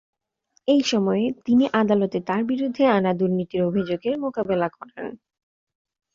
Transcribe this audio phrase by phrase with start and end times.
[0.67, 5.05] এই সময়ে তিনি আদালতে তার বিরুদ্ধে আনা দুর্নীতির অভিযোগের মোকাবেলা করেন।